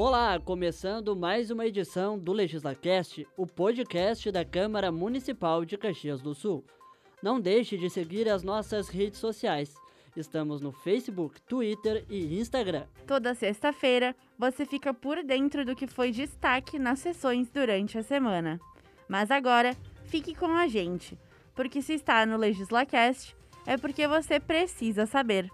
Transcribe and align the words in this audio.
Olá, 0.00 0.38
começando 0.38 1.16
mais 1.16 1.50
uma 1.50 1.66
edição 1.66 2.16
do 2.16 2.32
LegislaCast, 2.32 3.26
o 3.36 3.44
podcast 3.44 4.30
da 4.30 4.44
Câmara 4.44 4.92
Municipal 4.92 5.64
de 5.64 5.76
Caxias 5.76 6.22
do 6.22 6.36
Sul. 6.36 6.64
Não 7.20 7.40
deixe 7.40 7.76
de 7.76 7.90
seguir 7.90 8.28
as 8.28 8.44
nossas 8.44 8.88
redes 8.88 9.18
sociais. 9.18 9.74
Estamos 10.16 10.60
no 10.60 10.70
Facebook, 10.70 11.42
Twitter 11.42 12.06
e 12.08 12.38
Instagram. 12.38 12.86
Toda 13.08 13.34
sexta-feira 13.34 14.14
você 14.38 14.64
fica 14.64 14.94
por 14.94 15.24
dentro 15.24 15.64
do 15.64 15.74
que 15.74 15.88
foi 15.88 16.12
destaque 16.12 16.78
nas 16.78 17.00
sessões 17.00 17.50
durante 17.50 17.98
a 17.98 18.02
semana. 18.04 18.60
Mas 19.08 19.32
agora, 19.32 19.76
fique 20.04 20.32
com 20.32 20.52
a 20.52 20.68
gente, 20.68 21.18
porque 21.56 21.82
se 21.82 21.94
está 21.94 22.24
no 22.24 22.36
LegislaCast 22.36 23.36
é 23.66 23.76
porque 23.76 24.06
você 24.06 24.38
precisa 24.38 25.06
saber. 25.06 25.50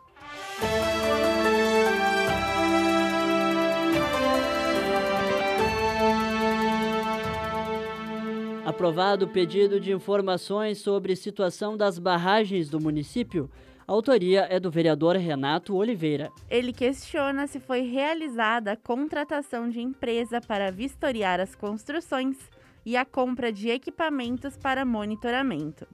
Aprovado 8.64 9.26
o 9.26 9.28
pedido 9.28 9.78
de 9.78 9.92
informações 9.92 10.78
sobre 10.78 11.14
situação 11.14 11.76
das 11.76 11.98
barragens 11.98 12.70
do 12.70 12.80
município. 12.80 13.50
A 13.86 13.92
autoria 13.92 14.46
é 14.48 14.58
do 14.58 14.70
vereador 14.70 15.16
Renato 15.16 15.76
Oliveira. 15.76 16.32
Ele 16.48 16.72
questiona 16.72 17.46
se 17.46 17.60
foi 17.60 17.82
realizada 17.82 18.72
a 18.72 18.76
contratação 18.76 19.68
de 19.68 19.82
empresa 19.82 20.40
para 20.40 20.72
vistoriar 20.72 21.40
as 21.40 21.54
construções 21.54 22.38
e 22.86 22.96
a 22.96 23.04
compra 23.04 23.52
de 23.52 23.68
equipamentos 23.68 24.56
para 24.56 24.82
monitoramento. 24.82 25.86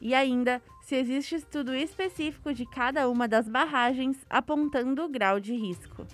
E 0.00 0.12
ainda 0.12 0.60
se 0.82 0.96
existe 0.96 1.36
estudo 1.36 1.72
específico 1.72 2.52
de 2.52 2.66
cada 2.66 3.08
uma 3.08 3.28
das 3.28 3.48
barragens 3.48 4.16
apontando 4.28 5.04
o 5.04 5.08
grau 5.08 5.38
de 5.38 5.54
risco. 5.54 6.04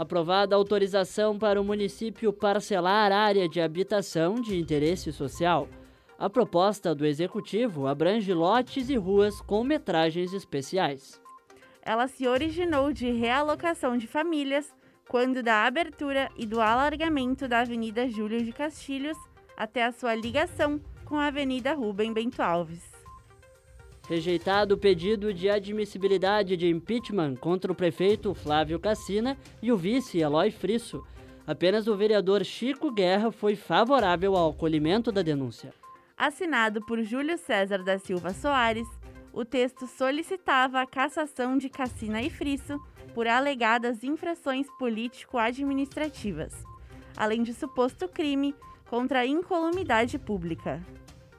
Aprovada 0.00 0.56
autorização 0.56 1.38
para 1.38 1.60
o 1.60 1.64
município 1.64 2.32
parcelar 2.32 3.12
área 3.12 3.46
de 3.46 3.60
habitação 3.60 4.40
de 4.40 4.58
interesse 4.58 5.12
social. 5.12 5.68
A 6.18 6.30
proposta 6.30 6.94
do 6.94 7.04
executivo 7.04 7.86
abrange 7.86 8.32
lotes 8.32 8.88
e 8.88 8.96
ruas 8.96 9.42
com 9.42 9.62
metragens 9.62 10.32
especiais. 10.32 11.20
Ela 11.82 12.08
se 12.08 12.26
originou 12.26 12.94
de 12.94 13.10
realocação 13.12 13.98
de 13.98 14.06
famílias 14.06 14.74
quando 15.06 15.42
da 15.42 15.66
abertura 15.66 16.30
e 16.34 16.46
do 16.46 16.62
alargamento 16.62 17.46
da 17.46 17.60
Avenida 17.60 18.08
Júlio 18.08 18.42
de 18.42 18.52
Castilhos 18.52 19.18
até 19.54 19.84
a 19.84 19.92
sua 19.92 20.14
ligação 20.14 20.80
com 21.04 21.16
a 21.16 21.26
Avenida 21.26 21.74
Rubem 21.74 22.10
Bento 22.10 22.40
Alves. 22.40 22.89
Rejeitado 24.10 24.74
o 24.74 24.76
pedido 24.76 25.32
de 25.32 25.48
admissibilidade 25.48 26.56
de 26.56 26.68
impeachment 26.68 27.36
contra 27.36 27.70
o 27.70 27.74
prefeito 27.76 28.34
Flávio 28.34 28.80
Cassina 28.80 29.38
e 29.62 29.70
o 29.70 29.76
vice 29.76 30.18
Eloy 30.18 30.50
Frisso. 30.50 31.06
Apenas 31.46 31.86
o 31.86 31.96
vereador 31.96 32.44
Chico 32.44 32.90
Guerra 32.90 33.30
foi 33.30 33.54
favorável 33.54 34.34
ao 34.34 34.50
acolhimento 34.50 35.12
da 35.12 35.22
denúncia. 35.22 35.72
Assinado 36.16 36.84
por 36.84 37.00
Júlio 37.04 37.38
César 37.38 37.84
da 37.84 38.00
Silva 38.00 38.30
Soares, 38.34 38.88
o 39.32 39.44
texto 39.44 39.86
solicitava 39.86 40.80
a 40.80 40.86
cassação 40.88 41.56
de 41.56 41.68
Cassina 41.68 42.20
e 42.20 42.28
Frisso 42.28 42.80
por 43.14 43.28
alegadas 43.28 44.02
infrações 44.02 44.66
político-administrativas, 44.76 46.52
além 47.16 47.44
de 47.44 47.54
suposto 47.54 48.08
crime 48.08 48.56
contra 48.88 49.20
a 49.20 49.26
incolumidade 49.26 50.18
pública. 50.18 50.84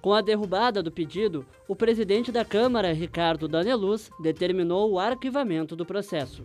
Com 0.01 0.13
a 0.13 0.21
derrubada 0.21 0.81
do 0.81 0.91
pedido, 0.91 1.45
o 1.67 1.75
presidente 1.75 2.31
da 2.31 2.43
Câmara, 2.43 2.91
Ricardo 2.91 3.47
Daneluz, 3.47 4.09
determinou 4.19 4.91
o 4.91 4.97
arquivamento 4.97 5.75
do 5.75 5.85
processo. 5.85 6.43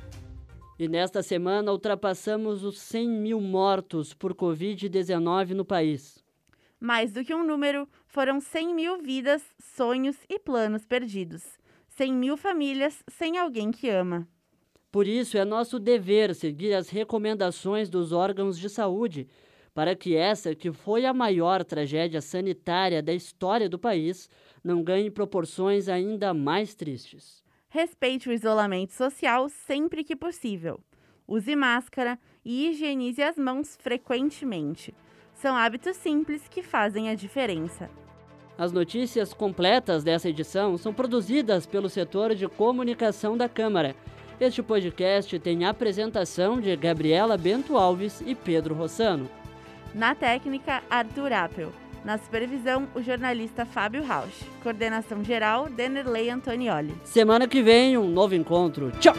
E 0.79 0.87
nesta 0.87 1.23
semana 1.23 1.73
ultrapassamos 1.73 2.63
os 2.63 2.79
100 2.79 3.09
mil 3.09 3.41
mortos 3.41 4.13
por 4.13 4.35
Covid-19 4.35 5.53
no 5.53 5.65
país. 5.65 6.23
Mais 6.79 7.11
do 7.13 7.25
que 7.25 7.35
um 7.35 7.47
número, 7.47 7.89
foram 8.07 8.41
100 8.41 8.75
mil 8.75 9.01
vidas, 9.01 9.43
sonhos 9.59 10.17
e 10.29 10.39
planos 10.39 10.85
perdidos. 10.85 11.43
100 11.89 12.13
mil 12.13 12.37
famílias 12.37 13.03
sem 13.09 13.39
alguém 13.39 13.71
que 13.71 13.89
ama. 13.89 14.29
Por 14.93 15.07
isso, 15.07 15.39
é 15.39 15.47
nosso 15.47 15.79
dever 15.79 16.35
seguir 16.35 16.75
as 16.75 16.91
recomendações 16.91 17.89
dos 17.89 18.13
órgãos 18.13 18.59
de 18.59 18.69
saúde 18.69 19.27
para 19.77 19.95
que 19.95 20.17
essa, 20.17 20.55
que 20.55 20.73
foi 20.73 21.05
a 21.05 21.13
maior 21.13 21.63
tragédia 21.63 22.23
sanitária 22.23 23.03
da 23.03 23.13
história 23.13 23.69
do 23.69 23.79
país, 23.79 24.27
não 24.65 24.83
ganhe 24.83 25.11
proporções 25.11 25.87
ainda 25.87 26.33
mais 26.33 26.75
tristes. 26.75 27.45
Respeite 27.69 28.27
o 28.27 28.33
isolamento 28.33 28.95
social 28.95 29.51
sempre 29.51 30.03
que 30.03 30.17
possível. 30.17 30.81
Use 31.29 31.55
máscara 31.55 32.19
e 32.43 32.71
higienize 32.71 33.23
as 33.23 33.37
mãos 33.37 33.77
frequentemente. 33.79 34.95
São 35.35 35.55
hábitos 35.55 35.99
simples 35.99 36.49
que 36.49 36.63
fazem 36.63 37.11
a 37.11 37.15
diferença. 37.15 37.91
As 38.57 38.73
notícias 38.73 39.35
completas 39.35 40.03
dessa 40.03 40.31
edição 40.31 40.79
são 40.79 40.95
produzidas 40.95 41.67
pelo 41.67 41.91
setor 41.91 42.35
de 42.35 42.49
comunicação 42.49 43.37
da 43.37 43.47
Câmara. 43.47 43.95
Este 44.41 44.63
podcast 44.63 45.39
tem 45.39 45.67
a 45.67 45.71
apresentação 45.71 46.63
de 46.63 46.75
Gabriela 46.77 47.37
Bento 47.37 47.77
Alves 47.77 48.23
e 48.25 48.35
Pedro 48.35 48.75
Rossano. 48.75 49.29
Na 49.97 50.15
técnica, 50.15 50.83
Arthur 50.91 51.33
Appel. 51.33 51.73
Na 52.05 52.19
supervisão, 52.19 52.87
o 52.95 53.01
jornalista 53.01 53.65
Fábio 53.65 54.05
Rausch. 54.05 54.45
Coordenação 54.63 55.25
geral, 55.25 55.71
Denerley 55.71 56.29
Antonioli. 56.29 56.95
Semana 57.03 57.49
que 57.49 57.63
vem, 57.63 57.97
um 57.97 58.07
novo 58.07 58.35
encontro. 58.35 58.93
Tchau! 59.01 59.15